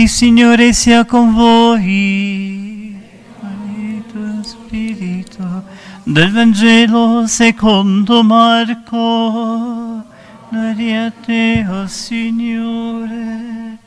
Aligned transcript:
Il 0.00 0.08
Signore 0.08 0.72
sia 0.72 1.04
con 1.04 1.34
voi. 1.34 2.98
Con 3.38 3.74
il 3.76 4.02
tuo 4.10 4.42
spirito. 4.42 5.64
Del 6.04 6.32
Vangelo 6.32 7.26
secondo 7.26 8.22
Marco. 8.22 10.02
Gloria 10.48 11.04
a 11.04 11.10
te, 11.10 11.66
oh 11.68 11.86
Signore. 11.86 13.78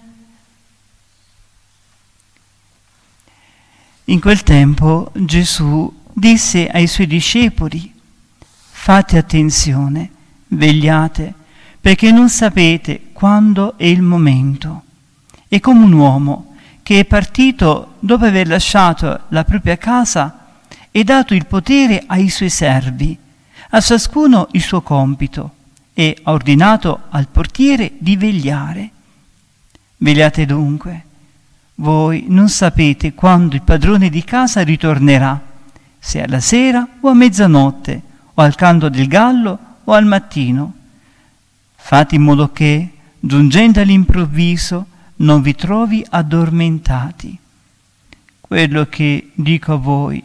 In 4.03 4.19
quel 4.19 4.43
tempo 4.43 5.09
Gesù 5.15 5.91
disse 6.13 6.69
ai 6.69 6.85
suoi 6.85 7.07
discepoli, 7.07 7.91
fate 8.69 9.17
attenzione, 9.17 10.11
vegliate, 10.49 11.33
perché 11.81 12.11
non 12.11 12.29
sapete 12.29 13.01
quando 13.13 13.75
è 13.79 13.85
il 13.85 14.03
momento. 14.03 14.82
È 15.53 15.59
come 15.59 15.83
un 15.85 15.91
uomo 15.91 16.55
che 16.81 17.01
è 17.01 17.05
partito 17.05 17.97
dopo 17.99 18.25
aver 18.25 18.47
lasciato 18.47 19.25
la 19.27 19.43
propria 19.43 19.77
casa 19.77 20.47
e 20.89 21.03
dato 21.03 21.35
il 21.35 21.45
potere 21.45 22.01
ai 22.07 22.29
suoi 22.29 22.49
servi, 22.49 23.15
a 23.69 23.79
ciascuno 23.79 24.47
il 24.53 24.61
suo 24.63 24.81
compito, 24.81 25.51
e 25.93 26.17
ha 26.23 26.31
ordinato 26.31 27.01
al 27.11 27.27
portiere 27.27 27.91
di 27.99 28.17
vegliare. 28.17 28.89
Vegliate 29.97 30.47
dunque 30.47 31.03
voi 31.75 32.25
non 32.29 32.49
sapete 32.49 33.13
quando 33.13 33.53
il 33.53 33.61
padrone 33.61 34.09
di 34.09 34.23
casa 34.23 34.63
ritornerà, 34.63 35.39
se 35.99 36.23
alla 36.23 36.39
sera 36.39 36.87
o 36.99 37.09
a 37.09 37.13
mezzanotte, 37.13 38.01
o 38.33 38.41
al 38.41 38.55
canto 38.55 38.89
del 38.89 39.07
gallo 39.07 39.59
o 39.83 39.93
al 39.93 40.05
mattino. 40.07 40.73
Fate 41.75 42.15
in 42.15 42.23
modo 42.23 42.51
che, 42.51 42.89
giungendo 43.19 43.81
all'improvviso, 43.81 44.87
non 45.23 45.41
vi 45.41 45.55
trovi 45.55 46.05
addormentati. 46.07 47.37
Quello 48.39 48.85
che 48.85 49.31
dico 49.33 49.73
a 49.73 49.77
voi, 49.77 50.23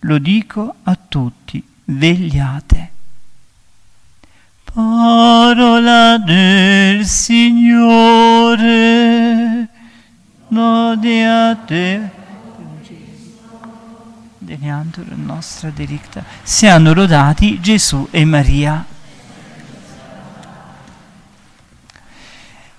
lo 0.00 0.18
dico 0.18 0.74
a 0.82 0.96
tutti, 0.96 1.62
vegliate. 1.84 2.90
Parola 4.64 6.18
del 6.18 7.06
Signore. 7.06 8.08
Lode 10.48 11.26
a 11.26 11.54
te. 11.54 12.10
Deniantur 14.38 15.06
nostra 15.16 15.70
delicta. 15.70 16.24
Siano 16.42 16.92
lodati 16.92 17.60
Gesù 17.60 18.08
e 18.10 18.24
Maria. 18.24 18.93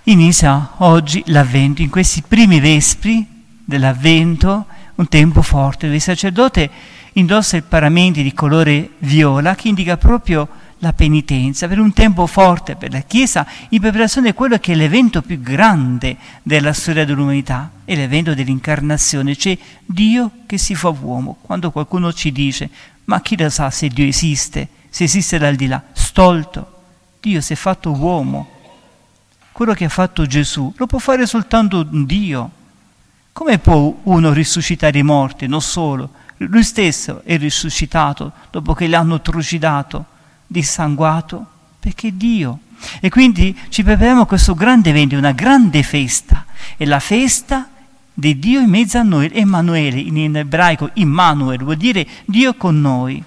Inizia 0.08 0.74
oggi 0.78 1.24
l'avvento, 1.28 1.82
in 1.82 1.90
questi 1.90 2.22
primi 2.22 2.60
vespri 2.60 3.26
dell'avvento, 3.64 4.68
un 4.96 5.08
tempo 5.08 5.42
forte, 5.42 5.88
dove 5.88 5.96
il 5.96 6.02
sacerdote 6.02 6.70
indossa 7.14 7.58
il 7.58 7.64
paramenti 7.64 8.22
di 8.22 8.32
colore 8.32 8.92
viola 9.00 9.56
che 9.56 9.68
indica 9.68 9.98
proprio 9.98 10.48
la 10.80 10.94
penitenza, 10.94 11.68
per 11.68 11.80
un 11.80 11.92
tempo 11.92 12.28
forte 12.28 12.76
per 12.76 12.92
la 12.92 13.00
Chiesa, 13.00 13.48
in 13.70 13.80
preparazione 13.80 14.30
di 14.30 14.36
quello 14.36 14.60
che 14.60 14.74
è 14.74 14.76
l'evento 14.76 15.24
più 15.24 15.42
grande 15.42 16.18
della 16.44 16.74
storia 16.74 17.04
dell'umanità, 17.04 17.72
è 17.84 17.96
l'evento 17.96 18.36
dell'incarnazione, 18.36 19.36
cioè 19.36 19.58
Dio 19.84 20.30
che 20.46 20.60
si 20.60 20.76
fa 20.76 20.90
uomo. 20.90 21.38
Quando 21.42 21.72
qualcuno 21.72 22.14
ci 22.14 22.32
dice, 22.32 22.70
ma 23.06 23.22
chi 23.22 23.36
lo 23.36 23.50
sa 23.50 23.72
se 23.72 23.88
Dio 23.88 24.06
esiste, 24.06 24.68
se 24.88 25.06
esiste 25.06 25.40
dal 25.40 25.56
di 25.56 25.66
là, 25.66 25.82
stolto, 25.94 26.74
Dio 27.20 27.42
si 27.42 27.54
è 27.54 27.56
fatto 27.56 27.90
uomo. 27.90 28.54
Quello 29.56 29.74
che 29.74 29.86
ha 29.86 29.90
fatto 29.90 30.26
Gesù 30.26 30.74
lo 30.76 30.86
può 30.86 31.00
fare 31.00 31.26
soltanto 31.26 31.84
Dio. 31.84 32.52
Come 33.32 33.58
può 33.58 34.00
uno 34.04 34.34
risuscitare 34.34 35.00
i 35.00 35.02
morti? 35.02 35.48
Non 35.48 35.62
solo, 35.62 36.10
lui 36.36 36.62
stesso 36.62 37.22
è 37.24 37.38
risuscitato 37.38 38.34
dopo 38.52 38.74
che 38.74 38.86
l'hanno 38.90 39.22
trucidato 39.22 40.08
dissanguato, 40.46 41.46
perché 41.80 42.18
Dio. 42.18 42.60
E 43.00 43.08
quindi 43.08 43.58
ci 43.70 43.82
prepariamo 43.82 44.26
questo 44.26 44.56
grande 44.56 44.90
evento, 44.90 45.16
una 45.16 45.32
grande 45.32 45.84
festa. 45.84 46.44
È 46.76 46.84
la 46.84 47.00
festa 47.00 47.70
di 48.14 48.38
Dio 48.38 48.60
in 48.60 48.70
mezzo 48.70 48.98
a 48.98 49.04
noi, 49.04 49.32
Emanuele, 49.32 49.98
in 50.02 50.36
ebraico 50.36 50.90
Immanuel, 50.96 51.64
vuol 51.64 51.78
dire 51.78 52.06
Dio 52.26 52.56
con 52.56 52.82
noi. 52.82 53.24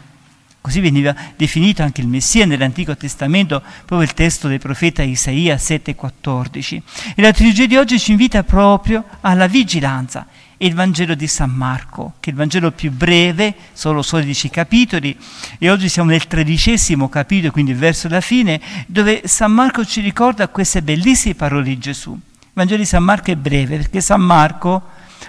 Così 0.68 0.80
veniva 0.80 1.16
definito 1.34 1.82
anche 1.82 2.02
il 2.02 2.08
Messia 2.08 2.44
nell'Antico 2.44 2.94
Testamento, 2.94 3.62
proprio 3.86 4.02
il 4.02 4.12
testo 4.12 4.48
del 4.48 4.58
profeta 4.58 5.02
Isaia 5.02 5.54
7,14. 5.54 6.82
E 7.14 7.22
la 7.22 7.32
trilogia 7.32 7.64
di 7.64 7.76
oggi 7.76 7.98
ci 7.98 8.10
invita 8.10 8.42
proprio 8.42 9.02
alla 9.22 9.46
vigilanza 9.46 10.26
e 10.58 10.66
il 10.66 10.74
Vangelo 10.74 11.14
di 11.14 11.26
San 11.26 11.48
Marco, 11.48 12.16
che 12.20 12.28
è 12.28 12.32
il 12.34 12.38
Vangelo 12.38 12.70
più 12.70 12.92
breve, 12.92 13.54
solo 13.72 14.02
16 14.02 14.50
capitoli, 14.50 15.16
e 15.56 15.70
oggi 15.70 15.88
siamo 15.88 16.10
nel 16.10 16.26
tredicesimo 16.26 17.08
capitolo, 17.08 17.50
quindi 17.50 17.72
verso 17.72 18.06
la 18.10 18.20
fine, 18.20 18.60
dove 18.86 19.22
San 19.24 19.52
Marco 19.52 19.86
ci 19.86 20.02
ricorda 20.02 20.48
queste 20.48 20.82
bellissime 20.82 21.34
parole 21.34 21.64
di 21.64 21.78
Gesù. 21.78 22.10
Il 22.10 22.50
Vangelo 22.52 22.80
di 22.80 22.86
San 22.86 23.04
Marco 23.04 23.30
è 23.30 23.36
breve 23.36 23.78
perché 23.78 24.02
San 24.02 24.20
Marco 24.20 24.82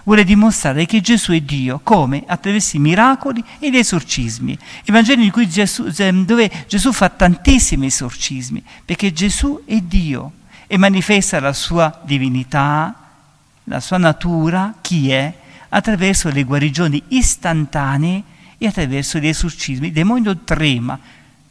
vuole 0.03 0.23
dimostrare 0.23 0.85
che 0.85 1.01
Gesù 1.01 1.31
è 1.31 1.41
Dio, 1.41 1.79
come? 1.83 2.23
Attraverso 2.25 2.77
i 2.77 2.79
miracoli 2.79 3.43
e 3.59 3.69
gli 3.69 3.77
esorcismi. 3.77 4.57
In 4.85 5.31
cui 5.31 5.47
Gesù, 5.47 5.89
dove 6.25 6.65
Gesù 6.67 6.91
fa 6.91 7.09
tantissimi 7.09 7.87
esorcismi, 7.87 8.63
perché 8.85 9.11
Gesù 9.13 9.63
è 9.65 9.79
Dio 9.79 10.33
e 10.67 10.77
manifesta 10.77 11.39
la 11.39 11.53
sua 11.53 12.01
divinità, 12.03 12.95
la 13.65 13.79
sua 13.79 13.97
natura, 13.97 14.75
chi 14.81 15.11
è, 15.11 15.33
attraverso 15.69 16.29
le 16.29 16.43
guarigioni 16.43 17.01
istantanee 17.09 18.23
e 18.57 18.67
attraverso 18.67 19.19
gli 19.19 19.27
esorcismi. 19.27 19.87
Il 19.87 19.93
demonio 19.93 20.37
trema. 20.37 20.99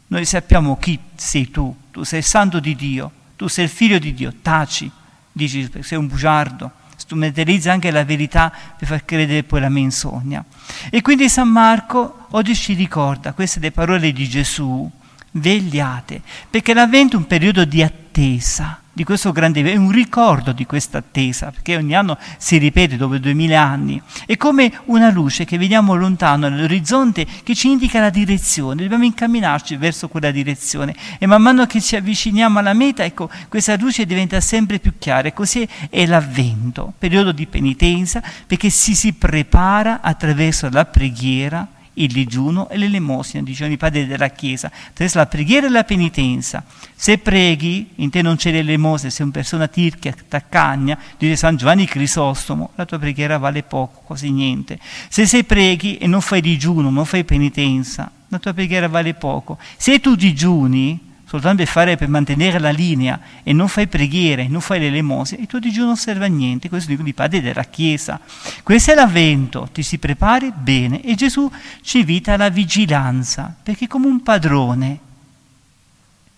Noi 0.07 0.25
sappiamo 0.25 0.77
chi 0.77 0.97
sei 1.15 1.51
tu, 1.51 1.75
tu 1.91 2.03
sei 2.03 2.19
il 2.19 2.25
santo 2.25 2.59
di 2.59 2.75
Dio, 2.75 3.11
tu 3.35 3.47
sei 3.47 3.65
il 3.65 3.69
figlio 3.69 3.99
di 3.99 4.13
Dio, 4.13 4.33
taci, 4.41 4.89
dici 5.31 5.69
sei 5.81 5.97
un 5.97 6.07
bugiardo, 6.07 6.71
strumentalizza 6.99 7.71
anche 7.71 7.89
la 7.91 8.03
verità 8.03 8.51
per 8.77 8.87
far 8.87 9.05
credere 9.05 9.43
poi 9.43 9.61
la 9.61 9.69
menzogna. 9.69 10.43
E 10.89 11.01
quindi 11.01 11.29
San 11.29 11.47
Marco 11.47 12.27
oggi 12.31 12.53
ci 12.53 12.73
ricorda 12.73 13.33
queste 13.33 13.59
le 13.59 13.71
parole 13.71 14.11
di 14.11 14.27
Gesù, 14.27 14.89
vegliate, 15.31 16.21
perché 16.49 16.73
l'avvento 16.73 17.15
è 17.15 17.19
un 17.19 17.27
periodo 17.27 17.65
di 17.65 17.81
attesa 17.81 18.78
di 18.99 19.05
questo 19.05 19.31
grande 19.31 19.63
è 19.63 19.77
un 19.77 19.91
ricordo 19.91 20.51
di 20.51 20.65
questa 20.65 20.97
attesa, 20.97 21.51
perché 21.51 21.77
ogni 21.77 21.95
anno 21.95 22.17
si 22.37 22.57
ripete 22.57 22.97
dopo 22.97 23.17
duemila 23.17 23.61
anni. 23.61 24.01
È 24.25 24.35
come 24.35 24.73
una 24.85 25.09
luce 25.09 25.45
che 25.45 25.57
vediamo 25.57 25.95
lontano 25.95 26.49
nell'orizzonte 26.49 27.25
che 27.43 27.55
ci 27.55 27.69
indica 27.69 28.01
la 28.01 28.09
direzione, 28.09 28.81
dobbiamo 28.81 29.05
incamminarci 29.05 29.77
verso 29.77 30.09
quella 30.09 30.31
direzione. 30.31 30.93
E 31.17 31.25
man 31.27 31.41
mano 31.41 31.65
che 31.65 31.79
ci 31.79 31.95
avviciniamo 31.95 32.59
alla 32.59 32.73
meta, 32.73 33.05
ecco, 33.05 33.29
questa 33.47 33.77
luce 33.77 34.05
diventa 34.05 34.41
sempre 34.41 34.79
più 34.79 34.91
chiara. 34.99 35.29
E 35.29 35.33
così 35.33 35.65
è 35.89 36.05
l'avvento, 36.05 36.91
periodo 36.97 37.31
di 37.31 37.47
penitenza, 37.47 38.21
perché 38.45 38.69
si 38.69 38.95
si 38.95 39.13
prepara 39.13 40.01
attraverso 40.01 40.67
la 40.69 40.83
preghiera 40.83 41.65
il 41.99 42.11
digiuno 42.11 42.69
e 42.69 42.77
l'elemosina, 42.77 43.43
dicevano 43.43 43.73
i 43.73 43.77
padri 43.77 44.05
della 44.05 44.29
Chiesa, 44.29 44.67
attraverso 44.67 45.17
la 45.17 45.25
preghiera 45.25 45.67
e 45.67 45.69
la 45.69 45.83
penitenza. 45.83 46.63
Se 46.95 47.17
preghi, 47.17 47.91
in 47.95 48.09
te 48.09 48.21
non 48.21 48.35
c'è 48.35 48.51
l'elemosina, 48.51 49.09
sei 49.09 49.25
una 49.25 49.33
persona 49.33 49.67
tirchia, 49.67 50.13
taccagna, 50.27 50.97
dice 51.17 51.35
San 51.35 51.55
Giovanni 51.55 51.85
Crisostomo, 51.85 52.71
la 52.75 52.85
tua 52.85 52.99
preghiera 52.99 53.37
vale 53.37 53.63
poco, 53.63 54.01
quasi 54.03 54.31
niente. 54.31 54.79
Se 55.09 55.25
sei 55.25 55.43
preghi 55.43 55.97
e 55.97 56.07
non 56.07 56.21
fai 56.21 56.41
digiuno, 56.41 56.89
non 56.89 57.05
fai 57.05 57.23
penitenza, 57.23 58.11
la 58.27 58.39
tua 58.39 58.53
preghiera 58.53 58.87
vale 58.87 59.13
poco. 59.13 59.57
Se 59.77 59.99
tu 59.99 60.15
digiuni, 60.15 61.07
soltanto 61.29 61.57
per, 61.57 61.67
fare, 61.67 61.95
per 61.95 62.07
mantenere 62.07 62.57
la 62.57 62.71
linea 62.71 63.19
e 63.43 63.53
non 63.53 63.67
fai 63.67 63.85
preghiere, 63.85 64.47
non 64.47 64.61
fai 64.61 64.79
le 64.79 64.89
lemosine, 64.89 65.41
il 65.41 65.47
tuo 65.47 65.59
digiuno 65.59 65.85
non 65.85 65.95
serve 65.95 66.25
a 66.25 66.27
niente, 66.27 66.69
questo 66.69 66.89
dicono 66.89 67.07
i 67.07 67.13
padri 67.13 67.39
della 67.39 67.65
Chiesa. 67.65 68.19
Questo 68.63 68.91
è 68.91 68.95
l'avvento, 68.95 69.69
ti 69.71 69.83
si 69.83 69.99
prepari 69.99 70.51
bene 70.51 71.01
e 71.03 71.13
Gesù 71.13 71.47
ci 71.83 71.99
invita 71.99 72.33
alla 72.33 72.49
vigilanza, 72.49 73.55
perché 73.61 73.85
come 73.85 74.07
un 74.07 74.23
padrone, 74.23 74.99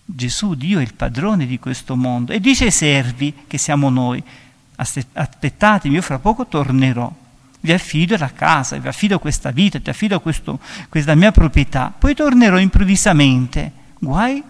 Gesù, 0.04 0.56
Dio 0.56 0.80
è 0.80 0.82
il 0.82 0.94
padrone 0.94 1.46
di 1.46 1.58
questo 1.58 1.96
mondo 1.96 2.34
e 2.34 2.42
dice 2.42 2.66
ai 2.66 2.72
servi 2.72 3.34
che 3.48 3.58
siamo 3.58 3.90
noi, 3.90 4.22
aspettatemi, 4.76 5.96
io 5.96 6.02
fra 6.02 6.20
poco 6.20 6.48
tornerò. 6.48 7.10
Vi 7.62 7.72
affido 7.72 8.18
la 8.18 8.34
casa, 8.34 8.78
vi 8.78 8.90
affido 8.90 9.20
questa 9.20 9.52
vita, 9.52 9.80
ti 9.80 9.90
affido 9.90 10.20
questo, 10.20 10.60
questa 10.90 11.16
mia 11.16 11.32
proprietà, 11.32 11.94
poi 11.98 12.14
tornerò 12.14 12.60
improvvisamente. 12.60 13.72
Guai 13.98 14.44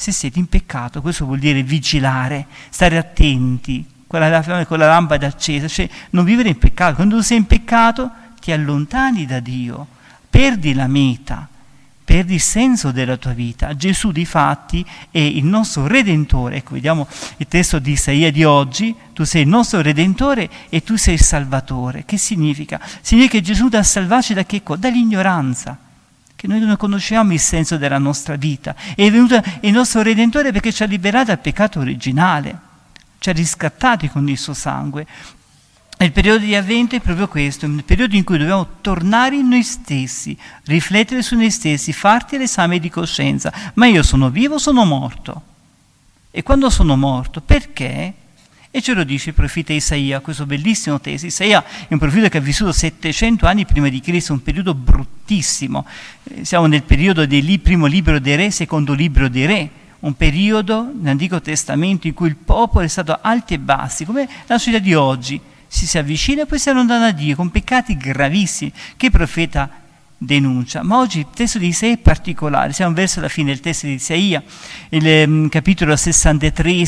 se 0.00 0.12
siete 0.12 0.38
in 0.38 0.48
peccato, 0.48 1.02
questo 1.02 1.26
vuol 1.26 1.40
dire 1.40 1.62
vigilare, 1.62 2.46
stare 2.70 2.96
attenti, 2.96 3.84
con 4.06 4.18
la, 4.18 4.64
con 4.66 4.78
la 4.78 4.86
lampada 4.86 5.26
accesa, 5.26 5.68
cioè 5.68 5.86
non 6.12 6.24
vivere 6.24 6.48
in 6.48 6.56
peccato. 6.56 6.94
Quando 6.94 7.20
sei 7.20 7.36
in 7.36 7.46
peccato 7.46 8.10
ti 8.40 8.50
allontani 8.50 9.26
da 9.26 9.40
Dio, 9.40 9.86
perdi 10.30 10.72
la 10.72 10.86
meta, 10.86 11.46
perdi 12.02 12.32
il 12.32 12.40
senso 12.40 12.92
della 12.92 13.18
tua 13.18 13.34
vita. 13.34 13.76
Gesù 13.76 14.10
di 14.10 14.24
fatti 14.24 14.82
è 15.10 15.18
il 15.18 15.44
nostro 15.44 15.86
Redentore. 15.86 16.56
Ecco, 16.56 16.72
vediamo 16.72 17.06
il 17.36 17.46
testo 17.46 17.78
di 17.78 17.92
Isaia 17.92 18.32
di 18.32 18.42
oggi. 18.42 18.96
Tu 19.12 19.24
sei 19.24 19.42
il 19.42 19.48
nostro 19.48 19.82
Redentore 19.82 20.48
e 20.70 20.82
tu 20.82 20.96
sei 20.96 21.12
il 21.12 21.22
Salvatore. 21.22 22.06
Che 22.06 22.16
significa? 22.16 22.80
Significa 23.02 23.32
che 23.34 23.42
Gesù 23.42 23.68
da 23.68 23.82
salvarci 23.82 24.32
da 24.32 24.44
che 24.44 24.62
cosa? 24.62 24.80
Dall'ignoranza. 24.80 25.76
Che 26.40 26.46
noi 26.46 26.60
non 26.60 26.74
conosciamo 26.78 27.34
il 27.34 27.38
senso 27.38 27.76
della 27.76 27.98
nostra 27.98 28.34
vita. 28.36 28.74
È 28.94 29.10
venuto 29.10 29.42
il 29.60 29.72
nostro 29.72 30.00
Redentore 30.00 30.52
perché 30.52 30.72
ci 30.72 30.82
ha 30.82 30.86
liberato 30.86 31.26
dal 31.26 31.38
peccato 31.38 31.80
originale. 31.80 32.58
Ci 33.18 33.28
ha 33.28 33.32
riscattati 33.34 34.08
con 34.08 34.26
il 34.26 34.38
suo 34.38 34.54
sangue. 34.54 35.06
Il 35.98 36.12
periodo 36.12 36.42
di 36.42 36.54
avvento 36.54 36.96
è 36.96 37.00
proprio 37.00 37.28
questo, 37.28 37.66
il 37.66 37.84
periodo 37.84 38.16
in 38.16 38.24
cui 38.24 38.38
dobbiamo 38.38 38.66
tornare 38.80 39.36
in 39.36 39.48
noi 39.48 39.62
stessi, 39.62 40.34
riflettere 40.64 41.20
su 41.20 41.36
noi 41.36 41.50
stessi, 41.50 41.92
farti 41.92 42.38
l'esame 42.38 42.78
di 42.78 42.88
coscienza. 42.88 43.52
Ma 43.74 43.84
io 43.84 44.02
sono 44.02 44.30
vivo 44.30 44.54
o 44.54 44.58
sono 44.58 44.86
morto? 44.86 45.42
E 46.30 46.42
quando 46.42 46.70
sono 46.70 46.96
morto, 46.96 47.42
perché? 47.42 48.14
E 48.72 48.82
ce 48.82 48.94
lo 48.94 49.02
dice 49.02 49.30
il 49.30 49.34
profeta 49.34 49.72
Isaia, 49.72 50.20
questo 50.20 50.46
bellissimo 50.46 51.00
testo. 51.00 51.26
Isaia 51.26 51.64
è 51.88 51.92
un 51.92 51.98
profeta 51.98 52.28
che 52.28 52.38
ha 52.38 52.40
vissuto 52.40 52.70
700 52.70 53.44
anni 53.44 53.66
prima 53.66 53.88
di 53.88 54.00
Cristo, 54.00 54.32
un 54.32 54.44
periodo 54.44 54.74
bruttissimo. 54.74 55.84
Eh, 56.22 56.44
siamo 56.44 56.66
nel 56.66 56.84
periodo 56.84 57.26
del 57.26 57.58
primo 57.58 57.86
libro 57.86 58.20
dei 58.20 58.36
re, 58.36 58.52
secondo 58.52 58.92
libro 58.92 59.28
dei 59.28 59.46
re, 59.46 59.70
un 60.00 60.14
periodo 60.14 60.88
nell'Antico 60.94 61.40
Testamento 61.40 62.06
in 62.06 62.14
cui 62.14 62.28
il 62.28 62.36
popolo 62.36 62.84
è 62.84 62.88
stato 62.88 63.18
alti 63.20 63.54
e 63.54 63.58
bassi, 63.58 64.04
come 64.04 64.28
la 64.46 64.56
società 64.56 64.78
di 64.78 64.94
oggi 64.94 65.40
si 65.66 65.86
si 65.86 65.98
avvicina 65.98 66.42
e 66.42 66.46
poi 66.46 66.58
si 66.60 66.68
allontana 66.68 67.06
da 67.06 67.12
Dio 67.12 67.34
con 67.34 67.50
peccati 67.50 67.96
gravissimi 67.96 68.72
che 68.96 69.10
profeta 69.10 69.79
denuncia. 70.22 70.82
Ma 70.82 70.98
oggi 70.98 71.20
il 71.20 71.26
testo 71.32 71.58
di 71.58 71.68
Isaia 71.68 71.94
è 71.94 71.98
particolare, 71.98 72.74
siamo 72.74 72.94
verso 72.94 73.20
la 73.20 73.28
fine 73.28 73.48
del 73.48 73.60
testo 73.60 73.86
di 73.86 73.94
Isaia, 73.94 74.42
il 74.90 75.26
um, 75.26 75.48
capitolo 75.48 75.96
63, 75.96 76.84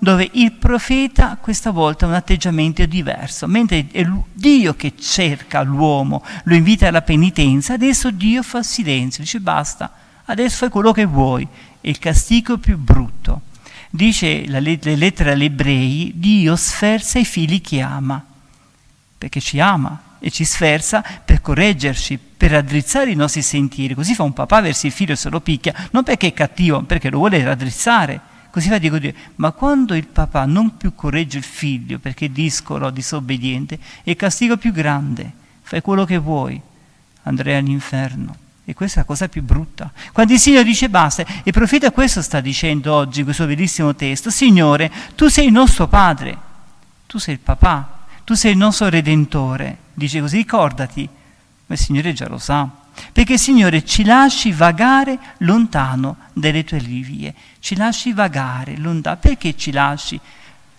dove 0.00 0.28
il 0.32 0.52
profeta 0.52 1.38
questa 1.40 1.70
volta 1.70 2.04
ha 2.04 2.08
un 2.08 2.14
atteggiamento 2.14 2.84
diverso, 2.84 3.46
mentre 3.46 3.86
è 3.92 4.04
Dio 4.32 4.74
che 4.74 4.94
cerca 4.98 5.62
l'uomo, 5.62 6.24
lo 6.44 6.54
invita 6.56 6.88
alla 6.88 7.02
penitenza, 7.02 7.74
adesso 7.74 8.10
Dio 8.10 8.42
fa 8.42 8.64
silenzio, 8.64 9.22
dice 9.22 9.38
basta, 9.38 9.92
adesso 10.24 10.56
fai 10.56 10.68
quello 10.68 10.90
che 10.90 11.04
vuoi, 11.04 11.46
è 11.80 11.88
il 11.88 12.00
castigo 12.00 12.58
più 12.58 12.76
brutto. 12.76 13.42
Dice 13.88 14.48
la 14.48 14.58
le 14.58 14.78
lettere 14.96 15.30
agli 15.30 15.44
ebrei, 15.44 16.12
Dio 16.16 16.56
sferza 16.56 17.20
i 17.20 17.24
figli 17.24 17.60
che 17.60 17.80
ama, 17.80 18.24
perché 19.16 19.38
ci 19.38 19.60
ama 19.60 20.16
e 20.18 20.30
ci 20.30 20.44
sferza 20.44 21.04
per 21.24 21.40
correggerci, 21.40 22.18
per 22.44 22.52
raddrizzare 22.52 23.10
i 23.10 23.14
nostri 23.14 23.40
sentieri. 23.40 23.94
Così 23.94 24.14
fa 24.14 24.22
un 24.22 24.34
papà 24.34 24.60
verso 24.60 24.84
il 24.84 24.92
figlio 24.92 25.14
e 25.14 25.16
se 25.16 25.30
lo 25.30 25.40
picchia, 25.40 25.72
non 25.92 26.02
perché 26.02 26.26
è 26.26 26.34
cattivo, 26.34 26.82
perché 26.82 27.08
lo 27.08 27.16
vuole 27.16 27.42
raddrizzare. 27.42 28.20
Così 28.50 28.68
fa 28.68 28.76
Dio, 28.76 29.00
ma 29.36 29.52
quando 29.52 29.94
il 29.94 30.06
papà 30.06 30.44
non 30.44 30.76
più 30.76 30.94
corregge 30.94 31.38
il 31.38 31.42
figlio 31.42 31.98
perché 31.98 32.26
è 32.26 32.28
discolo, 32.28 32.90
disobbediente, 32.90 33.78
è 34.02 34.10
il 34.10 34.16
castigo 34.16 34.58
più 34.58 34.72
grande. 34.72 35.32
Fai 35.62 35.80
quello 35.80 36.04
che 36.04 36.18
vuoi, 36.18 36.60
andrai 37.22 37.54
all'inferno. 37.54 38.36
E 38.66 38.74
questa 38.74 38.96
è 38.96 39.00
la 39.00 39.06
cosa 39.06 39.26
più 39.28 39.42
brutta. 39.42 39.90
Quando 40.12 40.34
il 40.34 40.38
Signore 40.38 40.64
dice 40.64 40.90
basta, 40.90 41.24
il 41.44 41.52
profeta 41.52 41.92
questo 41.92 42.20
sta 42.20 42.40
dicendo 42.40 42.92
oggi, 42.92 43.24
questo 43.24 43.46
bellissimo 43.46 43.94
testo, 43.94 44.28
Signore, 44.28 44.92
tu 45.14 45.28
sei 45.28 45.46
il 45.46 45.52
nostro 45.52 45.88
Padre, 45.88 46.36
tu 47.06 47.16
sei 47.16 47.34
il 47.34 47.40
papà, 47.40 48.04
tu 48.22 48.34
sei 48.34 48.52
il 48.52 48.58
nostro 48.58 48.90
Redentore. 48.90 49.78
Dice 49.94 50.20
così, 50.20 50.36
ricordati, 50.36 51.08
ma 51.66 51.74
il 51.74 51.80
Signore 51.80 52.12
già 52.12 52.28
lo 52.28 52.38
sa, 52.38 52.68
perché 53.12 53.38
Signore 53.38 53.84
ci 53.84 54.04
lasci 54.04 54.52
vagare 54.52 55.18
lontano 55.38 56.16
dalle 56.32 56.64
tue 56.64 56.78
vie, 56.78 57.34
ci 57.58 57.76
lasci 57.76 58.12
vagare 58.12 58.76
lontano, 58.76 59.18
perché 59.20 59.56
ci 59.56 59.72
lasci? 59.72 60.18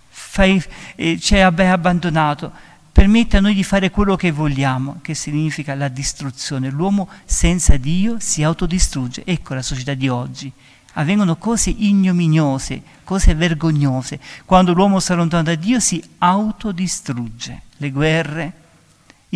Fai, 0.09 0.61
eh, 0.95 1.19
ci 1.19 1.35
hai 1.35 1.41
abbandonato 1.41 2.73
permette 2.95 3.35
a 3.35 3.41
noi 3.41 3.53
di 3.53 3.63
fare 3.65 3.91
quello 3.91 4.15
che 4.15 4.31
vogliamo, 4.31 4.99
che 5.01 5.15
significa 5.15 5.75
la 5.75 5.89
distruzione. 5.89 6.69
L'uomo 6.69 7.09
senza 7.25 7.75
Dio 7.75 8.15
si 8.19 8.41
autodistrugge. 8.41 9.25
Ecco 9.25 9.53
la 9.53 9.61
società 9.61 9.93
di 9.93 10.07
oggi. 10.07 10.49
Avvengono 10.93 11.35
cose 11.35 11.71
ignominiose, 11.71 12.81
cose 13.03 13.35
vergognose. 13.35 14.17
Quando 14.45 14.71
l'uomo 14.71 15.01
si 15.01 15.11
allontana 15.11 15.43
da 15.43 15.55
Dio 15.55 15.81
si 15.81 16.01
autodistrugge. 16.19 17.63
Le 17.75 17.91
guerre, 17.91 18.53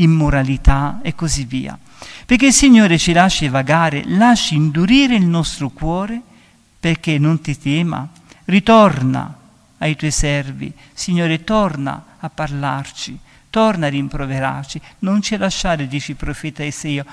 immoralità 0.02 1.00
e 1.02 1.16
così 1.16 1.46
via. 1.46 1.78
Perché 2.26 2.48
il 2.48 2.54
Signore 2.54 2.98
ci 2.98 3.14
lasci 3.14 3.48
vagare, 3.48 4.04
lasci 4.06 4.56
indurire 4.56 5.16
il 5.16 5.26
nostro 5.26 5.70
cuore 5.70 6.22
perché 6.80 7.18
non 7.18 7.42
ti 7.42 7.58
tema. 7.58 8.08
Ritorna 8.46 9.38
ai 9.80 9.96
tuoi 9.96 10.12
servi. 10.12 10.72
Signore, 10.94 11.44
torna 11.44 12.16
a 12.20 12.30
parlarci 12.30 13.20
torna 13.50 13.88
a 13.88 13.90
rimproverarci, 13.90 14.80
non 15.00 15.22
ci 15.22 15.36
lasciare, 15.38 15.88
dice 15.88 16.12
il 16.12 16.18
profeta 16.18 16.64
Isaia. 16.64 17.06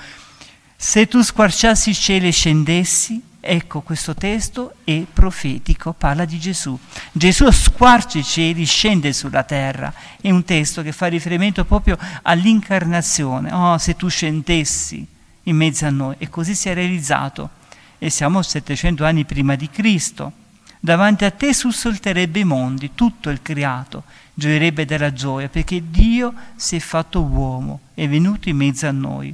Se 0.75 1.07
tu 1.07 1.21
squarciassi 1.21 1.89
i 1.89 1.95
cieli 1.95 2.27
e 2.27 2.31
scendessi, 2.31 3.21
ecco 3.47 3.81
questo 3.81 4.13
testo 4.13 4.75
è 4.83 5.05
profetico, 5.11 5.93
parla 5.93 6.25
di 6.25 6.37
Gesù. 6.37 6.77
Gesù 7.11 7.49
squarcia 7.49 8.19
i 8.19 8.23
cieli, 8.23 8.65
scende 8.65 9.13
sulla 9.13 9.43
terra, 9.43 9.93
è 10.19 10.29
un 10.29 10.43
testo 10.43 10.83
che 10.83 10.91
fa 10.91 11.07
riferimento 11.07 11.63
proprio 11.63 11.97
all'incarnazione. 12.23 13.51
Oh, 13.53 13.77
se 13.77 13.95
tu 13.95 14.09
scendessi 14.09 15.05
in 15.43 15.55
mezzo 15.55 15.85
a 15.85 15.89
noi, 15.89 16.15
e 16.17 16.29
così 16.29 16.53
si 16.53 16.69
è 16.69 16.73
realizzato. 16.73 17.51
E 17.97 18.09
siamo 18.09 18.41
700 18.41 19.05
anni 19.05 19.23
prima 19.23 19.55
di 19.55 19.69
Cristo. 19.69 20.31
Davanti 20.79 21.25
a 21.25 21.31
te 21.31 21.53
sussulterebbe 21.53 22.39
i 22.39 22.43
mondi, 22.43 22.91
tutto 22.93 23.29
il 23.29 23.41
creato, 23.41 24.03
gioierebbe 24.33 24.85
della 24.85 25.11
gioia 25.11 25.49
perché 25.49 25.81
Dio 25.89 26.33
si 26.55 26.75
è 26.75 26.79
fatto 26.79 27.21
uomo, 27.21 27.79
è 27.95 28.07
venuto 28.07 28.49
in 28.49 28.57
mezzo 28.57 28.87
a 28.87 28.91
noi. 28.91 29.33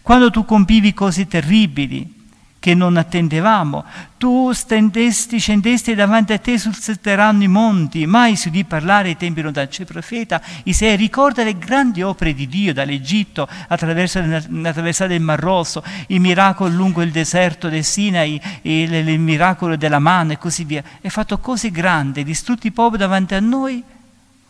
Quando 0.00 0.30
tu 0.30 0.44
compivi 0.44 0.94
cose 0.94 1.26
terribili 1.26 2.17
che 2.68 2.74
non 2.74 2.98
attendevamo, 2.98 3.82
tu 4.18 4.52
stendesti, 4.52 5.38
scendesti 5.38 5.94
davanti 5.94 6.34
a 6.34 6.38
te 6.38 6.58
susseteranno 6.58 7.42
i 7.42 7.48
monti, 7.48 8.04
mai 8.04 8.36
si 8.36 8.48
udì 8.48 8.64
parlare 8.64 9.08
ai 9.08 9.16
tempi 9.16 9.40
lontani. 9.40 9.68
C'è 9.68 9.82
il 9.82 9.86
profeta 9.86 10.42
Isaia 10.64 10.94
ricorda 10.94 11.44
le 11.44 11.56
grandi 11.56 12.02
opere 12.02 12.34
di 12.34 12.46
Dio 12.46 12.74
dall'Egitto 12.74 13.48
attraverso 13.68 14.20
la 14.20 14.72
traversata 14.74 15.12
del 15.12 15.22
Mar 15.22 15.38
Rosso, 15.40 15.82
il 16.08 16.20
miracolo 16.20 16.74
lungo 16.74 17.00
il 17.00 17.10
deserto 17.10 17.70
del 17.70 17.84
Sinai, 17.84 18.38
il, 18.60 18.92
il 18.92 19.18
miracolo 19.18 19.74
della 19.76 19.98
manna 19.98 20.34
e 20.34 20.38
così 20.38 20.64
via. 20.64 20.84
Ha 21.02 21.08
fatto 21.08 21.38
cose 21.38 21.70
grandi, 21.70 22.22
distrutti 22.22 22.66
i 22.66 22.72
popoli 22.72 22.98
davanti 22.98 23.34
a 23.34 23.40
noi 23.40 23.82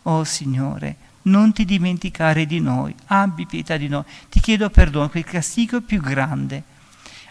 Oh 0.03 0.25
Signore, 0.25 0.95
non 1.23 1.53
ti 1.53 1.63
dimenticare 1.63 2.45
di 2.45 2.59
noi, 2.59 2.93
abbi 3.07 3.45
pietà 3.45 3.77
di 3.77 3.87
noi, 3.87 4.03
ti 4.29 4.41
chiedo 4.41 4.69
perdono, 4.69 5.07
quel 5.07 5.23
castigo 5.23 5.79
più 5.79 6.01
grande. 6.01 6.63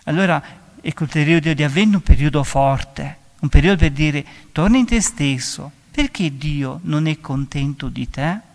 Allora, 0.08 0.42
ecco 0.80 1.04
il 1.04 1.10
periodo 1.10 1.52
di 1.52 1.62
avvento, 1.62 1.96
un 1.96 2.02
periodo 2.02 2.42
forte, 2.44 3.16
un 3.40 3.48
periodo 3.48 3.78
per 3.78 3.90
dire, 3.92 4.24
torna 4.52 4.76
in 4.76 4.86
te 4.86 5.00
stesso, 5.00 5.70
perché 5.90 6.36
Dio 6.36 6.80
non 6.84 7.06
è 7.06 7.20
contento 7.20 7.88
di 7.88 8.08
te? 8.08 8.46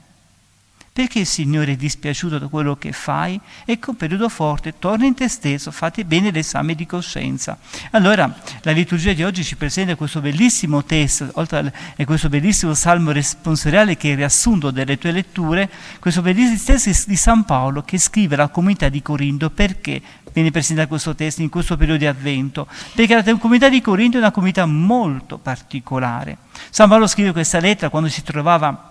Perché 0.94 1.22
il 1.22 1.26
Signore 1.26 1.72
è 1.72 1.76
dispiaciuto 1.76 2.38
da 2.38 2.48
quello 2.48 2.76
che 2.76 2.92
fai? 2.92 3.40
Ecco 3.66 3.90
un 3.90 3.98
periodo 3.98 4.30
forte, 4.30 4.78
torna 4.78 5.08
in 5.08 5.16
te 5.16 5.28
stesso, 5.28 5.72
fate 5.72 6.06
bene 6.06 6.30
l'esame 6.30 6.76
di 6.76 6.86
coscienza. 6.86 7.58
Allora, 7.92 8.32
la 8.62 8.72
liturgia 8.72 9.12
di 9.14 9.24
oggi 9.24 9.44
ci 9.44 9.56
presenta 9.56 9.96
questo 9.96 10.22
bellissimo 10.22 10.84
testo, 10.84 11.32
oltre 11.34 11.74
a 11.98 12.06
questo 12.06 12.30
bellissimo 12.30 12.76
salmo 12.76 13.12
responsoriale 13.12 13.98
che 13.98 14.10
è 14.10 14.12
il 14.12 14.18
riassunto 14.18 14.70
delle 14.70 15.00
tue 15.00 15.12
letture, 15.12 15.68
questo 15.98 16.22
bellissimo 16.22 16.62
testo 16.64 17.10
di 17.10 17.16
San 17.16 17.44
Paolo 17.44 17.82
che 17.82 17.98
scrive 17.98 18.36
alla 18.36 18.50
comunità 18.50 18.88
di 18.88 19.02
Corinto 19.02 19.50
perché 19.50 20.00
viene 20.34 20.52
presentato 20.52 20.90
questo 20.90 21.16
testo 21.16 21.42
in 21.42 21.50
questo 21.50 21.78
periodo 21.78 22.00
di 22.00 22.08
avvento? 22.08 22.68
Perché 22.94 23.16
la 23.16 23.38
comunità 23.38 23.70
di 23.70 23.80
Corinto 23.80 24.18
è 24.18 24.20
una 24.20 24.32
comunità 24.32 24.66
molto 24.66 25.38
particolare. 25.38 26.38
San 26.70 26.90
Paolo 26.90 27.08
scrive 27.08 27.32
questa 27.32 27.60
lettera 27.60 27.90
quando 27.90 28.10
si 28.10 28.24
trovava 28.24 28.90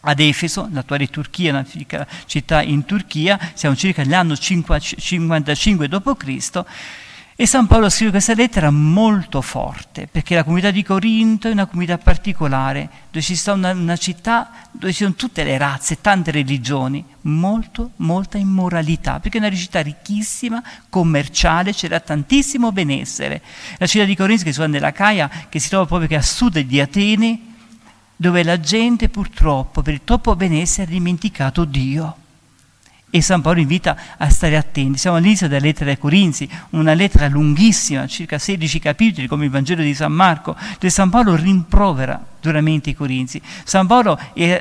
ad 0.00 0.20
Efeso, 0.20 0.68
l'attuale 0.72 1.08
Turchia, 1.08 1.50
una 1.50 1.66
città 2.24 2.62
in 2.62 2.84
Turchia, 2.84 3.38
siamo 3.54 3.74
circa 3.74 4.02
nell'anno 4.02 4.36
55 4.36 5.88
d.C., 5.88 6.64
e 7.40 7.46
San 7.46 7.68
Paolo 7.68 7.88
scrive 7.88 8.10
questa 8.10 8.34
lettera 8.34 8.68
molto 8.72 9.40
forte, 9.42 10.08
perché 10.10 10.34
la 10.34 10.42
comunità 10.42 10.72
di 10.72 10.82
Corinto 10.82 11.46
è 11.46 11.52
una 11.52 11.66
comunità 11.66 11.96
particolare, 11.96 12.90
dove 13.12 13.24
ci 13.24 13.36
sta 13.36 13.52
una, 13.52 13.70
una 13.70 13.96
città 13.96 14.50
dove 14.72 14.92
ci 14.92 15.04
sono 15.04 15.14
tutte 15.14 15.44
le 15.44 15.56
razze, 15.56 16.00
tante 16.00 16.32
religioni, 16.32 17.04
molto, 17.20 17.92
molta 17.98 18.38
immoralità, 18.38 19.20
perché 19.20 19.38
è 19.38 19.40
una 19.40 19.54
città 19.54 19.82
ricchissima, 19.82 20.60
commerciale, 20.88 21.72
c'era 21.72 22.00
tantissimo 22.00 22.72
benessere. 22.72 23.40
La 23.76 23.86
città 23.86 24.04
di 24.04 24.16
Corinto, 24.16 24.42
che 24.42 24.50
si 24.50 24.56
trova 24.56 24.72
nella 24.72 24.90
Caia, 24.90 25.30
che 25.48 25.60
si 25.60 25.68
trova 25.68 25.86
proprio 25.86 26.18
a 26.18 26.22
sud 26.22 26.58
di 26.58 26.80
Atene, 26.80 27.40
dove 28.16 28.42
la 28.42 28.58
gente 28.58 29.08
purtroppo 29.08 29.80
per 29.80 29.94
il 29.94 30.00
troppo 30.02 30.34
benessere 30.34 30.88
ha 30.88 30.90
dimenticato 30.90 31.64
Dio. 31.64 32.16
E 33.10 33.22
San 33.22 33.40
Paolo 33.40 33.60
invita 33.60 33.96
a 34.18 34.28
stare 34.28 34.56
attenti. 34.56 34.98
Siamo 34.98 35.16
all'inizio 35.16 35.48
della 35.48 35.64
lettera 35.64 35.90
ai 35.90 35.98
Corinzi, 35.98 36.48
una 36.70 36.92
lettera 36.92 37.26
lunghissima, 37.28 38.06
circa 38.06 38.38
16 38.38 38.78
capitoli, 38.80 39.26
come 39.26 39.46
il 39.46 39.50
Vangelo 39.50 39.82
di 39.82 39.94
San 39.94 40.12
Marco, 40.12 40.54
dove 40.74 40.90
San 40.90 41.08
Paolo 41.08 41.34
rimprovera 41.34 42.22
duramente 42.40 42.90
i 42.90 42.94
Corinzi. 42.94 43.40
San 43.64 43.86
Paolo 43.86 44.18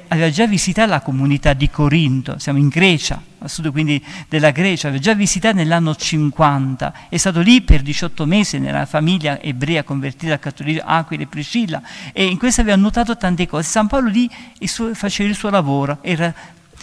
aveva 0.07 0.29
già 0.29 0.47
visitato 0.47 0.89
la 0.89 1.01
comunità 1.01 1.51
di 1.53 1.69
Corinto, 1.69 2.39
siamo 2.39 2.57
in 2.57 2.69
Grecia, 2.69 3.21
a 3.39 3.47
sud 3.49 3.69
quindi 3.69 4.03
della 4.29 4.51
Grecia, 4.51 4.87
aveva 4.87 5.03
già 5.03 5.13
visitato 5.13 5.57
nell'anno 5.57 5.93
50, 5.93 6.93
è 7.09 7.17
stato 7.17 7.41
lì 7.41 7.61
per 7.61 7.81
18 7.81 8.25
mesi 8.25 8.59
nella 8.59 8.85
famiglia 8.85 9.41
ebrea 9.41 9.83
convertita 9.83 10.33
al 10.33 10.39
cattolicesimo, 10.39 10.89
Aquila 10.89 11.23
e 11.23 11.27
Priscilla, 11.27 11.81
e 12.13 12.25
in 12.25 12.37
questo 12.37 12.61
aveva 12.61 12.77
notato 12.77 13.17
tante 13.17 13.45
cose. 13.45 13.67
San 13.67 13.87
Paolo 13.87 14.07
lì 14.07 14.29
faceva 14.93 15.29
il 15.29 15.35
suo 15.35 15.49
lavoro, 15.49 15.99
era 16.01 16.33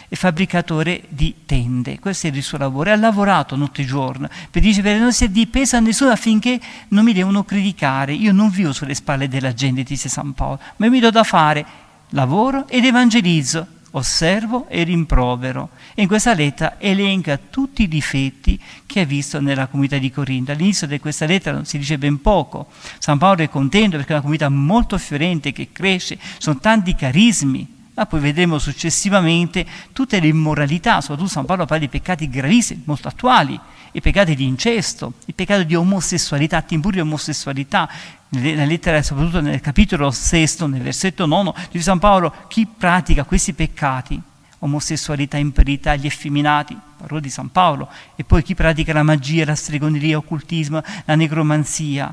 è 0.09 0.15
fabbricatore 0.15 1.05
di 1.09 1.35
tende, 1.47 1.99
questo 1.99 2.27
è 2.27 2.31
il 2.31 2.43
suo 2.43 2.59
lavoro, 2.59 2.91
e 2.91 2.93
ha 2.93 2.97
lavorato 2.97 3.57
notte 3.57 3.83
e 3.83 3.85
giorno 3.85 4.29
per 4.51 4.63
dire 4.63 4.99
non 4.99 5.13
si 5.13 5.25
è 5.25 5.29
dipeso 5.29 5.77
a 5.77 5.81
nessuno 5.81 6.11
affinché 6.11 6.61
non 6.89 7.05
mi 7.05 7.13
devono 7.13 7.45
criticare, 7.45 8.13
io 8.13 8.33
non 8.33 8.51
vivo 8.51 8.73
sulle 8.73 8.95
spalle 8.95 9.29
della 9.29 9.55
gente, 9.55 9.83
dice 9.83 10.09
San 10.09 10.33
Paolo, 10.33 10.61
ma 10.77 10.89
mi 10.89 11.01
do 11.01 11.11
da 11.11 11.23
fare, 11.25 11.65
lavoro 12.11 12.69
ed 12.69 12.85
evangelizzo, 12.85 13.67
osservo 13.97 14.67
e 14.69 14.83
rimprovero. 14.83 15.71
E 15.95 16.03
in 16.03 16.09
questa 16.09 16.35
lettera 16.35 16.77
elenca 16.79 17.39
tutti 17.39 17.83
i 17.83 17.89
difetti 17.89 18.61
che 18.87 19.01
ha 19.01 19.05
visto 19.05 19.41
nella 19.41 19.67
comunità 19.67 19.99
di 19.99 20.11
Corinto. 20.11 20.53
All'inizio 20.53 20.87
di 20.87 20.99
questa 20.99 21.27
lettera 21.27 21.65
si 21.65 21.79
dice 21.79 21.99
ben 21.99 22.21
poco. 22.21 22.69
San 22.99 23.19
Paolo 23.19 23.43
è 23.43 23.49
contento 23.49 23.97
perché 23.97 24.11
è 24.11 24.15
una 24.15 24.23
comunità 24.23 24.49
molto 24.49 24.99
fiorente 24.99 25.53
che 25.53 25.69
cresce, 25.73 26.19
sono 26.39 26.59
tanti 26.59 26.95
carismi, 26.95 27.74
ma 27.95 28.07
poi 28.07 28.21
vedremo 28.21 28.59
successivamente 28.59 29.65
tutte 29.93 30.19
le 30.21 30.27
immoralità, 30.27 31.01
soprattutto 31.01 31.29
San 31.29 31.45
Paolo 31.45 31.65
parla 31.65 31.85
di 31.85 31.89
peccati 31.89 32.29
gravissimi, 32.29 32.83
molto 32.85 33.09
attuali, 33.09 33.59
i 33.93 34.01
peccati 34.01 34.35
di 34.35 34.45
incesto, 34.45 35.15
il 35.27 35.35
peccato 35.35 35.63
di 35.63 35.77
omosessualità, 35.77 36.57
atti 36.57 36.75
impuri 36.75 36.97
di 36.97 37.01
omosessualità. 37.03 37.89
Nella 38.31 38.65
lettera, 38.65 39.01
soprattutto 39.01 39.41
nel 39.41 39.61
capitolo 39.61 40.11
sesto, 40.11 40.67
nel 40.67 40.83
versetto 40.83 41.25
nono, 41.27 41.55
di 41.71 41.81
San 41.81 42.01
Paolo, 42.01 42.35
chi 42.49 42.67
pratica 42.67 43.23
questi 43.23 43.53
peccati, 43.53 44.21
omosessualità, 44.59 45.37
impurità, 45.37 45.95
gli 45.95 46.07
effeminati, 46.07 46.77
parole 46.97 47.21
di 47.21 47.31
San 47.31 47.53
Paolo, 47.53 47.89
e 48.17 48.25
poi 48.25 48.43
chi 48.43 48.57
pratica 48.57 48.93
la 48.93 49.05
magia, 49.05 49.45
la 49.45 49.55
stregoneria, 49.55 50.17
l'occultismo, 50.17 50.83
la 51.05 51.15
necromanzia, 51.15 52.13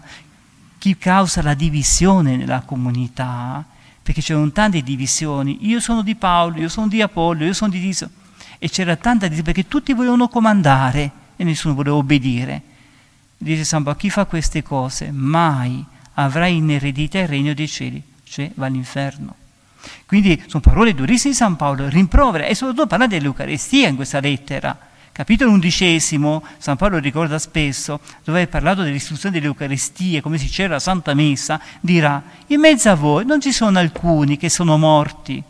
chi 0.77 0.95
causa 0.97 1.41
la 1.41 1.55
divisione 1.55 2.35
nella 2.35 2.61
comunità, 2.61 3.65
perché 4.03 4.22
c'erano 4.22 4.51
tante 4.51 4.81
divisioni, 4.81 5.67
io 5.67 5.79
sono 5.79 6.01
di 6.01 6.15
Paolo, 6.15 6.60
io 6.60 6.70
sono 6.70 6.88
di 6.88 7.01
Apollo, 7.01 7.46
io 7.46 7.53
sono 7.53 7.72
di 7.72 7.79
Diso, 7.79 8.10
e 8.60 8.70
c'era 8.70 8.96
tanta 8.96 9.27
divisione 9.27 9.53
perché 9.53 9.67
tutti 9.67 9.93
volevano 9.93 10.27
comandare 10.27 11.12
e 11.36 11.43
nessuno 11.43 11.74
voleva 11.74 11.96
obbedire. 11.96 12.62
Dice 13.38 13.63
San 13.63 13.84
Paolo, 13.84 13.98
chi 13.98 14.10
fa 14.10 14.25
queste 14.25 14.63
cose 14.63 15.12
mai 15.12 15.84
avrà 16.13 16.48
in 16.48 16.70
eredità 16.70 17.20
il 17.20 17.27
regno 17.27 17.53
dei 17.53 17.67
cieli, 17.67 18.01
cioè 18.24 18.51
va 18.55 18.67
all'inferno. 18.67 19.36
Quindi 20.05 20.43
sono 20.48 20.62
parole 20.62 20.93
durissime 20.93 21.31
di 21.31 21.38
San 21.39 21.55
Paolo, 21.55 21.89
rimprovera 21.89 22.46
e 22.46 22.53
soprattutto 22.53 22.88
parla 22.88 23.08
dell'Eucaristia 23.08 23.88
in 23.88 23.96
questa 23.96 24.20
lettera 24.20 24.89
Capitolo 25.13 25.51
undicesimo, 25.51 26.41
San 26.58 26.77
Paolo 26.77 26.98
ricorda 26.98 27.38
spesso, 27.38 28.00
dove 28.24 28.44
ha 28.44 28.48
parlato 28.48 28.82
dell'istruzione 28.82 29.36
delle 29.36 29.48
Eucaristie, 29.48 30.22
come 30.22 30.38
si 30.38 30.48
c'era 30.48 30.74
la 30.74 30.80
Santa 30.80 31.13
Messa, 31.13 31.60
dirà, 31.82 32.24
in 32.48 32.62
mezzo 32.62 32.89
a 32.89 32.96
voi 32.96 33.25
non 33.25 33.41
ci 33.41 33.51
sono 33.51 33.77
alcuni 33.77 34.38
che 34.38 34.48
sono 34.50 34.77
morti 34.77 35.44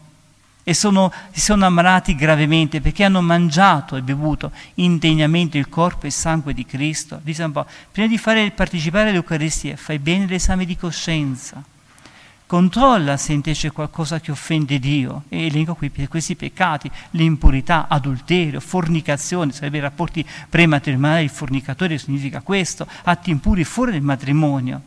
e 0.64 0.74
sono, 0.74 1.12
si 1.32 1.42
sono 1.42 1.66
ammalati 1.66 2.16
gravemente 2.16 2.82
perché 2.82 3.04
hanno 3.04 3.22
mangiato 3.22 3.96
e 3.96 4.02
bevuto 4.02 4.52
indegnamente 4.76 5.60
il 5.60 5.70
corpo 5.70 6.06
e 6.06 6.08
il 6.08 6.14
sangue 6.14 6.56
di 6.56 6.66
Cristo. 6.66 7.20
Dice 7.22 7.42
San 7.42 7.52
Paolo, 7.52 7.70
prima 7.92 8.08
di 8.08 8.18
fare 8.18 8.50
partecipare 8.50 9.10
all'Eucaristia, 9.10 9.76
fai 9.76 10.00
bene 10.00 10.26
l'esame 10.26 10.66
di 10.66 10.76
coscienza 10.76 11.64
controlla 12.52 13.16
se 13.16 13.32
invece 13.32 13.70
c'è 13.70 13.74
qualcosa 13.74 14.20
che 14.20 14.30
offende 14.30 14.78
Dio 14.78 15.24
e 15.30 15.46
elenco 15.46 15.74
qui 15.74 15.90
questi 16.10 16.36
peccati, 16.36 16.92
l'impurità, 17.12 17.88
adulterio, 17.88 18.60
fornicazione, 18.60 19.54
sarebbe 19.54 19.78
i 19.78 19.80
rapporti 19.80 20.26
prematrimoniali, 20.50 21.24
il 21.24 21.30
fornicatore 21.30 21.98
significa 21.98 22.42
questo, 22.42 22.86
atti 23.04 23.32
impuri 23.32 23.64
fuori 23.64 23.94
del 23.94 24.02
matrimonio, 24.02 24.82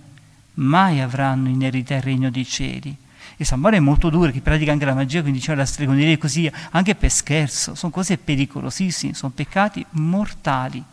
mai 0.57 1.01
avranno 1.01 1.49
in 1.49 1.63
eredità 1.63 1.95
il 1.95 2.03
regno 2.03 2.31
dei 2.31 2.45
cieli. 2.45 2.95
E 3.35 3.45
San 3.47 3.63
Paolo 3.63 3.77
è 3.77 3.81
molto 3.81 4.11
duro, 4.11 4.31
chi 4.31 4.41
pratica 4.41 4.71
anche 4.71 4.85
la 4.85 4.93
magia, 4.93 5.23
quindi 5.23 5.39
diceva 5.39 5.57
la 5.57 5.65
stregoneria 5.65 6.13
e 6.13 6.19
così, 6.19 6.53
anche 6.73 6.95
per 6.95 7.11
scherzo, 7.11 7.75
sono 7.75 7.91
cose 7.91 8.19
pericolosissime, 8.19 9.15
sono 9.15 9.33
peccati 9.35 9.83
mortali. 9.93 10.85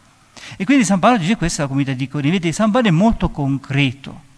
E 0.56 0.63
quindi 0.63 0.86
San 0.86 1.00
Paolo 1.00 1.18
dice 1.18 1.36
questa 1.36 1.58
è 1.58 1.62
la 1.63 1.68
comunità 1.68 1.92
di 1.92 2.08
Corinto, 2.08 2.38
vedete, 2.38 2.54
San 2.54 2.72
Paolo 2.72 2.88
è 2.88 2.92
molto 2.92 3.30
concreto, 3.30 4.30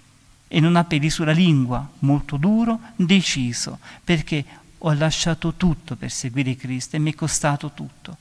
e 0.54 0.60
non 0.60 0.76
ha 0.76 0.84
peli 0.84 1.10
sulla 1.10 1.32
lingua, 1.32 1.90
molto 2.00 2.38
duro, 2.38 2.80
deciso, 2.96 3.80
perché 4.04 4.46
ho 4.78 4.94
lasciato 4.94 5.56
tutto 5.58 5.96
per 5.96 6.12
seguire 6.12 6.56
Cristo 6.56 6.96
e 6.96 7.00
mi 7.00 7.12
è 7.12 7.16
costato 7.16 7.72
tutto. 7.74 8.18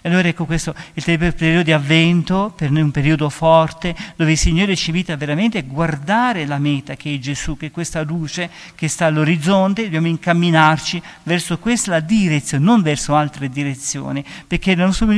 E 0.00 0.08
allora 0.08 0.28
ecco 0.28 0.46
questo 0.46 0.74
il 0.94 1.02
periodo 1.04 1.62
di 1.62 1.72
avvento, 1.72 2.54
per 2.56 2.70
noi 2.70 2.80
un 2.80 2.90
periodo 2.90 3.28
forte, 3.28 3.94
dove 4.16 4.30
il 4.30 4.38
Signore 4.38 4.76
ci 4.76 4.88
invita 4.88 5.14
veramente 5.14 5.58
a 5.58 5.62
guardare 5.62 6.46
la 6.46 6.56
meta 6.56 6.96
che 6.96 7.12
è 7.12 7.18
Gesù, 7.18 7.58
che 7.58 7.66
è 7.66 7.70
questa 7.70 8.00
luce 8.00 8.48
che 8.74 8.88
sta 8.88 9.04
all'orizzonte, 9.04 9.82
dobbiamo 9.82 10.06
incamminarci 10.06 11.02
verso 11.24 11.58
questa 11.58 12.00
direzione, 12.00 12.64
non 12.64 12.80
verso 12.80 13.14
altre 13.14 13.50
direzioni, 13.50 14.24
perché 14.46 14.74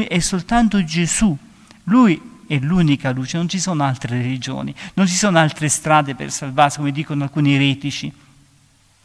è 0.09 0.19
soltanto 0.19 0.83
Gesù. 0.83 1.39
Lui 1.85 2.35
è 2.47 2.59
l'unica 2.59 3.11
luce, 3.11 3.37
non 3.37 3.49
ci 3.49 3.59
sono 3.59 3.85
altre 3.85 4.17
religioni, 4.17 4.75
non 4.95 5.07
ci 5.07 5.15
sono 5.15 5.39
altre 5.39 5.69
strade 5.69 6.15
per 6.15 6.31
salvarsi, 6.31 6.79
come 6.79 6.93
dicono 6.93 7.25
alcuni 7.25 7.55
eretici. 7.55 8.13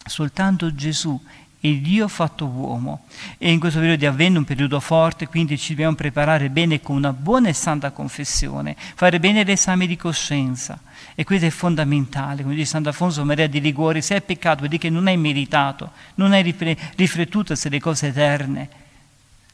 Soltanto 0.05 0.73
Gesù 0.73 1.19
è 1.59 1.69
Dio 1.75 2.07
fatto 2.07 2.45
uomo. 2.47 3.05
E 3.37 3.51
in 3.51 3.59
questo 3.59 3.77
periodo 3.77 3.99
di 3.99 4.07
avvento, 4.07 4.39
un 4.39 4.45
periodo 4.45 4.79
forte, 4.79 5.27
quindi 5.27 5.59
ci 5.59 5.73
dobbiamo 5.73 5.95
preparare 5.95 6.49
bene 6.49 6.81
con 6.81 6.95
una 6.95 7.13
buona 7.13 7.49
e 7.49 7.53
santa 7.53 7.91
confessione, 7.91 8.75
fare 8.95 9.19
bene 9.19 9.43
l'esame 9.43 9.85
di 9.85 9.95
coscienza. 9.95 10.79
E 11.13 11.23
questo 11.23 11.45
è 11.45 11.49
fondamentale, 11.51 12.41
come 12.41 12.55
dice 12.55 12.67
Sant'Afonso 12.67 13.23
Maria 13.25 13.47
di 13.47 13.61
Liguori, 13.61 14.01
se 14.01 14.15
è 14.15 14.21
peccato 14.21 14.57
vuol 14.57 14.69
dire 14.69 14.81
che 14.81 14.89
non 14.89 15.05
hai 15.07 15.17
meritato, 15.17 15.91
non 16.15 16.31
hai 16.31 16.41
riflettuto 16.95 17.53
sulle 17.53 17.79
cose 17.79 18.07
eterne. 18.07 18.69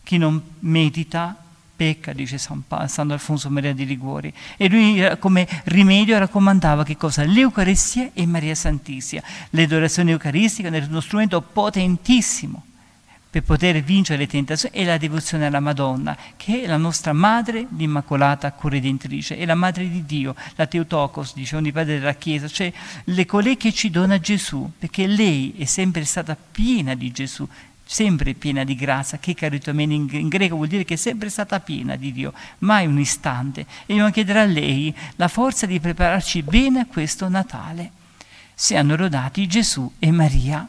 Chi 0.03 0.17
non 0.17 0.41
medita 0.59 1.35
pecca, 1.77 2.11
dice 2.11 2.37
San, 2.37 2.63
pa- 2.67 2.87
San 2.87 3.11
Alfonso 3.11 3.49
Maria 3.49 3.73
di 3.73 3.85
Liguori. 3.85 4.33
E 4.57 4.67
lui 4.67 5.01
come 5.19 5.47
rimedio 5.65 6.17
raccomandava 6.17 6.83
che 6.83 6.97
cosa? 6.97 7.23
L'Eucaristia 7.23 8.09
e 8.13 8.25
Maria 8.25 8.55
Santissima. 8.55 9.21
L'adorazione 9.51 10.11
eucaristica 10.11 10.69
è 10.69 10.85
uno 10.89 10.99
strumento 10.99 11.39
potentissimo 11.41 12.65
per 13.29 13.43
poter 13.43 13.81
vincere 13.83 14.19
le 14.19 14.27
tentazioni 14.27 14.75
e 14.75 14.83
la 14.83 14.97
devozione 14.97 15.45
alla 15.45 15.59
Madonna, 15.59 16.17
che 16.35 16.63
è 16.63 16.67
la 16.67 16.77
nostra 16.77 17.13
madre 17.13 17.67
l'Immacolata 17.75 18.51
Corredentrice, 18.53 19.37
è 19.37 19.45
la 19.45 19.53
madre 19.53 19.87
di 19.87 20.05
Dio, 20.05 20.33
la 20.55 20.65
Teotokos, 20.65 21.33
dicevano 21.35 21.67
i 21.67 21.71
padri 21.71 21.99
della 21.99 22.15
Chiesa, 22.15 22.47
cioè 22.47 22.71
le 23.03 23.25
colei 23.25 23.57
che 23.57 23.71
ci 23.73 23.91
dona 23.91 24.19
Gesù, 24.19 24.71
perché 24.79 25.05
lei 25.05 25.53
è 25.57 25.65
sempre 25.65 26.03
stata 26.05 26.35
piena 26.35 26.95
di 26.95 27.11
Gesù, 27.11 27.47
sempre 27.87 28.33
piena 28.33 28.63
di 28.63 28.75
grazia, 28.75 29.17
che 29.17 29.33
caritomene 29.33 29.93
in, 29.93 30.27
greco 30.27 30.55
vuol 30.55 30.67
dire 30.67 30.83
che 30.83 30.95
è 30.95 30.97
sempre 30.97 31.29
stata 31.29 31.59
piena 31.61 31.95
di 31.95 32.11
Dio, 32.11 32.33
mai 32.59 32.85
un 32.85 32.99
istante. 32.99 33.61
E 33.61 33.65
dobbiamo 33.87 34.11
chiedere 34.11 34.41
a 34.41 34.45
lei 34.45 34.93
la 35.15 35.27
forza 35.27 35.65
di 35.65 35.79
prepararci 35.79 36.43
bene 36.43 36.81
a 36.81 36.85
questo 36.85 37.27
Natale. 37.29 37.91
Siano 38.53 38.95
lodati 38.95 39.47
Gesù 39.47 39.91
e 39.97 40.11
Maria. 40.11 40.67